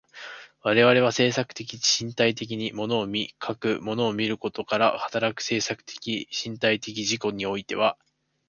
[0.63, 7.99] 我々は制作的身体的に物を見、かく物を見ることから働く制作的身体的自己においては、